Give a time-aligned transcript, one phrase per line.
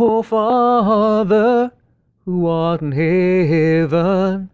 [0.00, 1.72] O Father,
[2.24, 4.48] who art in heaven,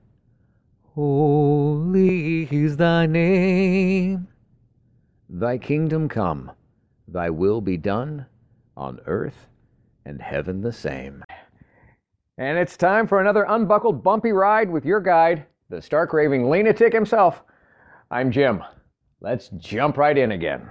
[0.95, 4.27] holy is thy name.
[5.29, 6.51] Thy kingdom come,
[7.07, 8.25] thy will be done,
[8.75, 9.49] on earth
[10.07, 11.23] and heaven the same.
[12.39, 16.95] And it's time for another unbuckled, bumpy ride with your guide, the stark raving lunatic
[16.95, 17.43] himself.
[18.11, 18.63] I'm Jim.
[19.21, 20.71] Let's jump right in again.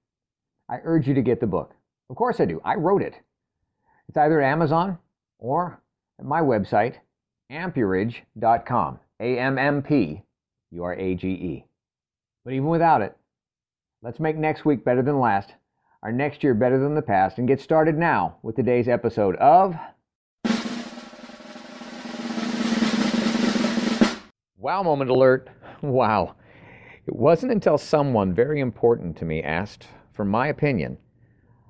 [0.71, 1.75] I urge you to get the book.
[2.09, 2.61] Of course I do.
[2.63, 3.15] I wrote it.
[4.07, 4.97] It's either at Amazon
[5.37, 5.81] or
[6.17, 6.95] at my website,
[7.51, 8.99] ammpurage.com.
[9.19, 10.23] A M M P
[10.71, 11.65] U R A G E.
[12.45, 13.15] But even without it,
[14.01, 15.53] let's make next week better than last,
[16.01, 19.75] our next year better than the past, and get started now with today's episode of.
[24.57, 25.49] Wow, moment alert.
[25.81, 26.35] Wow.
[27.05, 29.87] It wasn't until someone very important to me asked
[30.21, 30.99] for my opinion,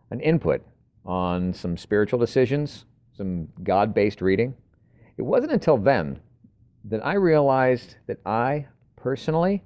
[0.10, 0.62] an input
[1.06, 2.84] on some spiritual decisions,
[3.16, 4.54] some God based reading.
[5.16, 6.20] It wasn't until then
[6.84, 9.64] that I realized that I, personally,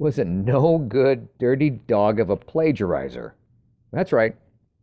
[0.00, 3.34] was a no good, dirty dog of a plagiarizer.
[3.92, 4.34] That's right,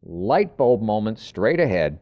[0.02, 2.00] light bulb moment straight ahead.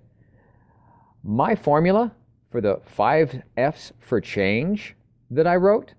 [1.24, 2.12] My formula
[2.52, 4.96] for the five F's for change
[5.32, 5.96] that I wrote,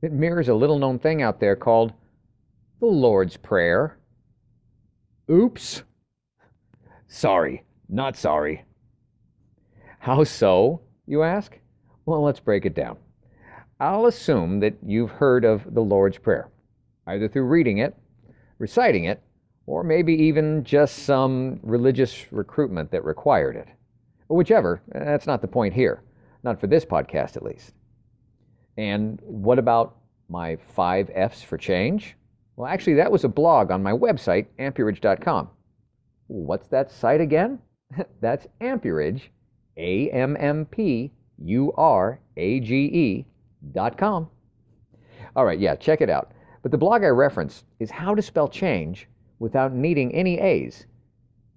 [0.00, 1.92] it mirrors a little known thing out there called
[2.80, 3.98] the Lord's Prayer.
[5.30, 5.84] Oops.
[7.06, 8.64] Sorry, not sorry.
[10.00, 11.56] How so, you ask?
[12.04, 12.96] Well, let's break it down.
[13.78, 16.50] I'll assume that you've heard of the Lord's Prayer,
[17.06, 17.94] either through reading it,
[18.58, 19.22] reciting it,
[19.66, 23.68] or maybe even just some religious recruitment that required it.
[24.28, 26.02] Whichever, that's not the point here,
[26.42, 27.72] not for this podcast at least.
[28.76, 29.96] And what about
[30.28, 32.16] my five F's for change?
[32.60, 35.48] Well, actually, that was a blog on my website, ammpurage.com.
[36.26, 37.58] What's that site again?
[38.20, 39.22] That's Ammpurage,
[39.78, 43.26] A M M P U R A G E
[43.72, 44.28] dot com.
[45.34, 46.32] All right, yeah, check it out.
[46.60, 50.84] But the blog I reference is how to spell change without needing any A's,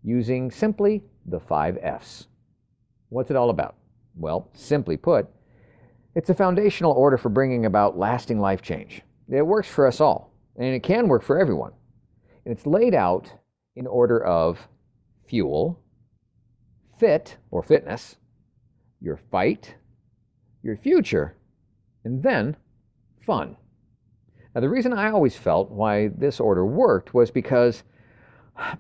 [0.06, 2.28] using simply the five F's.
[3.10, 3.76] What's it all about?
[4.16, 5.28] Well, simply put,
[6.16, 9.02] it's a foundational order for bringing about lasting life change.
[9.30, 11.74] It works for us all and it can work for everyone.
[12.46, 13.32] And it's laid out
[13.76, 14.68] in order of
[15.26, 15.80] fuel,
[17.00, 18.18] fit or fitness,
[19.02, 19.76] your fight,
[20.62, 21.36] your future,
[22.04, 22.56] and then
[23.26, 23.58] fun.
[24.54, 27.84] Now, the reason I always felt why this order worked was because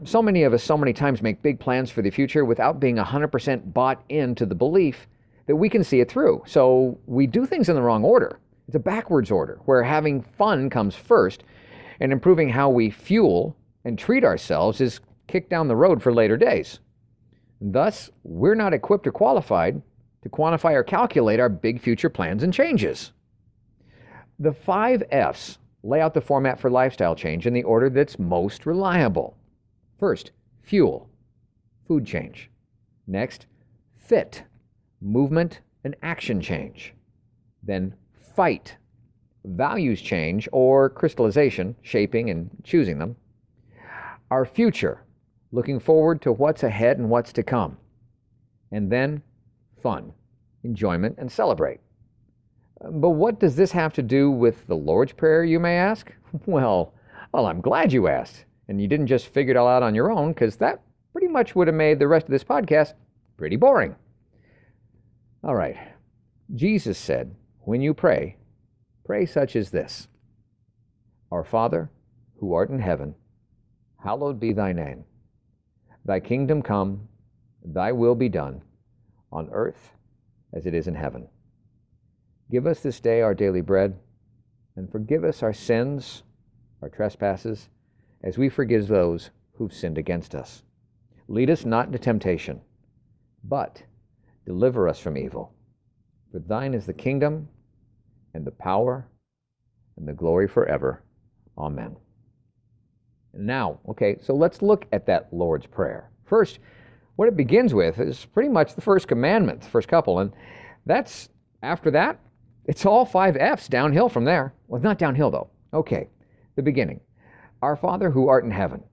[0.03, 2.97] so many of us so many times make big plans for the future without being
[2.97, 5.07] 100% bought into the belief
[5.47, 6.44] that we can see it through.
[6.45, 8.39] So we do things in the wrong order.
[8.67, 11.44] It's a backwards order where having fun comes first
[11.99, 13.55] and improving how we fuel
[13.85, 16.79] and treat ourselves is kicked down the road for later days.
[17.61, 19.81] Thus, we're not equipped or qualified
[20.21, 23.11] to quantify or calculate our big future plans and changes.
[24.39, 28.65] The five F's lay out the format for lifestyle change in the order that's most
[28.65, 29.37] reliable.
[29.99, 31.09] First, fuel,
[31.87, 32.49] food change.
[33.05, 33.45] Next,
[33.95, 34.44] fit,
[35.01, 36.94] movement and action change.
[37.62, 37.95] Then,
[38.35, 38.77] fight,
[39.45, 43.16] values change or crystallization, shaping and choosing them,
[44.31, 45.04] our future,
[45.51, 47.78] looking forward to what's ahead and what's to come,
[48.72, 49.22] and then
[49.81, 50.13] fun,
[50.63, 51.80] enjoyment, and celebrate.
[52.92, 56.12] But what does this have to do with the Lord's Prayer, you may ask?
[56.48, 56.95] Well,
[57.31, 60.12] well, I'm glad you asked, and you didn't just figure it all out on your
[60.12, 60.81] own, because that
[61.12, 62.94] pretty much would have made the rest of this podcast
[63.38, 63.95] pretty boring.
[65.44, 65.78] All right.
[66.56, 68.38] Jesus said, when you pray,
[69.05, 70.07] Pray such as this
[71.31, 71.89] Our Father,
[72.39, 73.15] who art in heaven,
[74.03, 75.05] hallowed be thy name.
[76.05, 77.07] Thy kingdom come,
[77.63, 78.61] thy will be done,
[79.31, 79.91] on earth
[80.53, 81.27] as it is in heaven.
[82.51, 83.97] Give us this day our daily bread,
[84.75, 86.23] and forgive us our sins,
[86.81, 87.69] our trespasses,
[88.21, 90.63] as we forgive those who've sinned against us.
[91.27, 92.61] Lead us not into temptation,
[93.44, 93.83] but
[94.45, 95.53] deliver us from evil.
[96.31, 97.47] For thine is the kingdom,
[98.33, 99.07] and the power,
[99.97, 101.03] and the glory forever.
[101.57, 101.95] Amen.
[103.33, 106.09] Now, okay, so let's look at that Lord's Prayer.
[106.25, 106.59] First,
[107.15, 110.31] what it begins with is pretty much the first commandment, the first couple, and
[110.85, 111.30] that's
[111.62, 112.19] after that,
[112.65, 114.53] it's all five F's downhill from there.
[114.68, 115.50] Well, not downhill though.
[115.74, 116.09] Okay,
[116.56, 117.01] the beginning.
[117.62, 118.83] Our Father who art in heaven,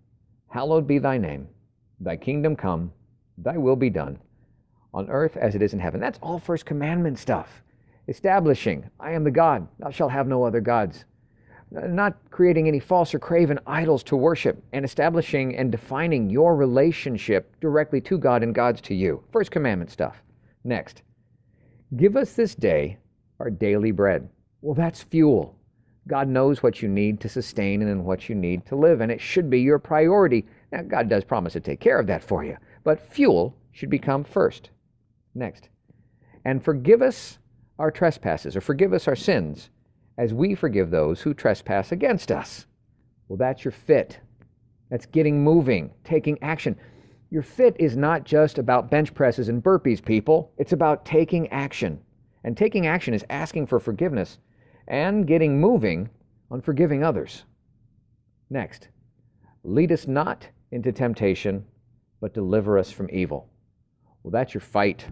[0.48, 1.48] hallowed be thy name.
[1.98, 2.92] Thy kingdom come,
[3.37, 4.19] thy will be done,
[4.94, 6.00] on earth as it is in heaven.
[6.00, 7.62] That's all first commandment stuff.
[8.08, 11.05] Establishing, I am the God, thou shalt have no other gods
[11.70, 17.55] not creating any false or craven idols to worship, and establishing and defining your relationship
[17.61, 19.23] directly to God and God's to you.
[19.31, 20.23] First commandment stuff.
[20.64, 21.02] Next,
[21.97, 22.99] give us this day
[23.38, 24.29] our daily bread.
[24.61, 25.56] Well, that's fuel.
[26.08, 29.20] God knows what you need to sustain and what you need to live, and it
[29.20, 30.47] should be your priority.
[30.73, 34.25] Now, God does promise to take care of that for you, but fuel should become
[34.25, 34.70] first.
[35.35, 35.69] Next,
[36.44, 37.38] and forgive us
[37.80, 39.70] our trespasses, or forgive us our sins
[40.18, 42.66] as we forgive those who trespass against us.
[43.26, 44.20] Well, that's your fit.
[44.90, 46.76] That's getting moving, taking action.
[47.30, 50.52] Your fit is not just about bench presses and burpees, people.
[50.58, 52.00] It's about taking action.
[52.44, 54.38] And taking action is asking for forgiveness
[54.88, 56.10] and getting moving
[56.50, 57.44] on forgiving others.
[58.50, 58.88] Next,
[59.62, 61.64] lead us not into temptation,
[62.20, 63.48] but deliver us from evil.
[64.22, 65.06] Well, that's your fight.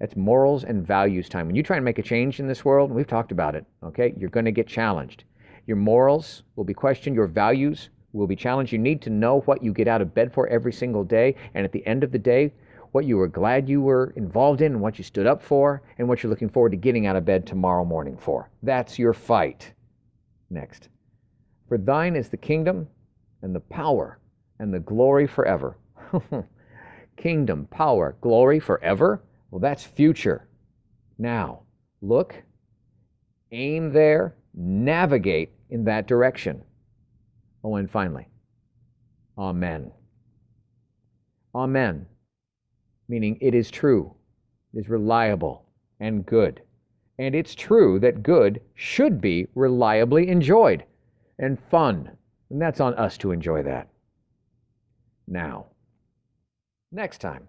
[0.00, 1.46] That's morals and values time.
[1.46, 4.14] When you try and make a change in this world, we've talked about it, okay?
[4.16, 5.24] You're going to get challenged.
[5.66, 8.72] Your morals will be questioned, your values will be challenged.
[8.72, 11.64] You need to know what you get out of bed for every single day, and
[11.64, 12.52] at the end of the day,
[12.92, 16.22] what you were glad you were involved in, what you stood up for, and what
[16.22, 18.50] you're looking forward to getting out of bed tomorrow morning for.
[18.62, 19.72] That's your fight.
[20.48, 20.88] Next.
[21.68, 22.88] For thine is the kingdom
[23.42, 24.18] and the power
[24.58, 25.76] and the glory forever.
[27.16, 29.22] kingdom, power, glory forever?
[29.50, 30.48] Well, that's future.
[31.18, 31.62] Now,
[32.00, 32.34] look,
[33.52, 36.62] aim there, navigate in that direction.
[37.62, 38.28] Oh, and finally,
[39.36, 39.92] Amen.
[41.54, 42.06] Amen,
[43.08, 44.14] meaning it is true,
[44.72, 45.66] it is reliable
[45.98, 46.62] and good.
[47.18, 50.84] And it's true that good should be reliably enjoyed
[51.38, 52.10] and fun.
[52.50, 53.88] And that's on us to enjoy that.
[55.26, 55.66] Now,
[56.92, 57.48] next time.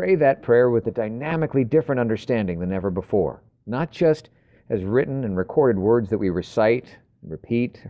[0.00, 4.30] Pray that prayer with a dynamically different understanding than ever before, not just
[4.70, 7.84] as written and recorded words that we recite, repeat,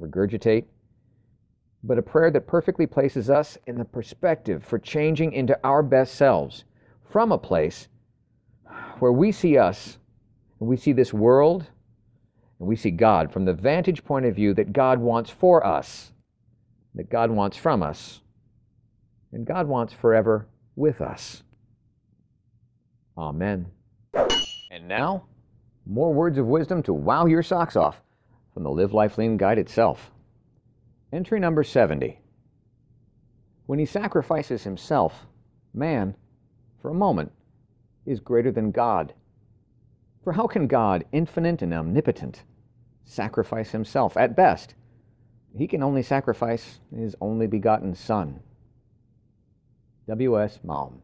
[0.00, 0.64] regurgitate,
[1.84, 6.16] but a prayer that perfectly places us in the perspective for changing into our best
[6.16, 6.64] selves
[7.08, 7.86] from a place
[8.98, 9.98] where we see us
[10.58, 11.68] and we see this world
[12.58, 16.14] and we see God from the vantage point of view that God wants for us,
[16.96, 18.22] that God wants from us,
[19.30, 21.43] and God wants forever with us.
[23.16, 23.66] Amen.
[24.70, 25.24] And now,
[25.86, 28.02] more words of wisdom to wow your socks off
[28.52, 30.10] from the Live Life Lean Guide itself.
[31.12, 32.18] Entry number 70.
[33.66, 35.26] When he sacrifices himself,
[35.72, 36.16] man,
[36.82, 37.32] for a moment,
[38.04, 39.14] is greater than God.
[40.22, 42.42] For how can God, infinite and omnipotent,
[43.04, 44.16] sacrifice himself?
[44.16, 44.74] At best,
[45.56, 48.40] he can only sacrifice his only begotten Son.
[50.08, 50.58] W.S.
[50.64, 51.03] Maugham.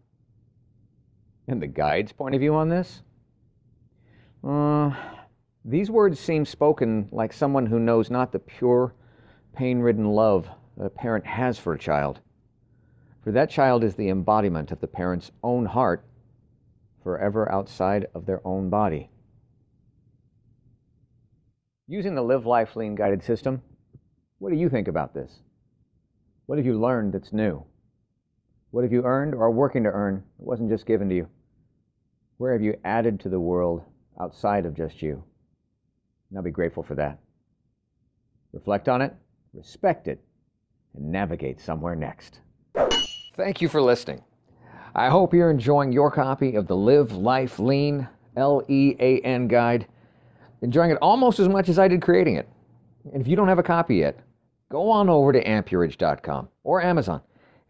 [1.49, 3.03] And the guide's point of view on this?
[4.43, 4.95] Uh,
[5.65, 8.95] these words seem spoken like someone who knows not the pure,
[9.55, 12.21] pain ridden love that a parent has for a child.
[13.23, 16.05] For that child is the embodiment of the parent's own heart,
[17.03, 19.11] forever outside of their own body.
[21.87, 23.63] Using the Live Life Lean guided system,
[24.39, 25.41] what do you think about this?
[26.47, 27.65] What have you learned that's new?
[28.71, 31.29] What have you earned or are working to earn that wasn't just given to you?
[32.37, 33.83] Where have you added to the world
[34.21, 35.25] outside of just you?
[36.31, 37.19] Now be grateful for that.
[38.53, 39.13] Reflect on it,
[39.53, 40.21] respect it,
[40.95, 42.41] and navigate somewhere next.
[43.35, 44.23] Thank you for listening.
[44.95, 49.49] I hope you're enjoying your copy of the Live Life Lean L E A N
[49.49, 49.87] guide,
[50.63, 52.49] enjoying it almost as much as I did creating it.
[53.13, 54.21] And if you don't have a copy yet,
[54.69, 57.21] go on over to ammpurage.com or Amazon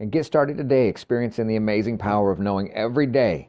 [0.01, 3.49] and get started today experiencing the amazing power of knowing every day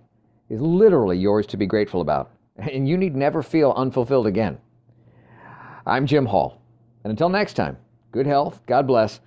[0.49, 4.59] is literally yours to be grateful about, and you need never feel unfulfilled again.
[5.87, 6.61] I'm Jim Hall,
[7.03, 7.77] and until next time,
[8.11, 9.21] good health, God bless,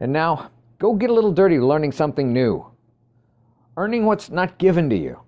[0.00, 2.64] and now go get a little dirty learning something new,
[3.76, 5.18] earning what's not given to you,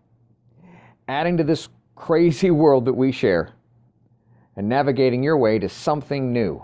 [1.09, 3.55] adding to this crazy world that we share,
[4.57, 6.63] and navigating your way to something new.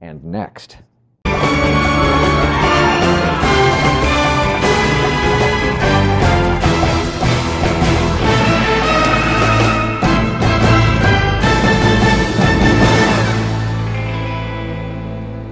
[0.00, 0.78] And next.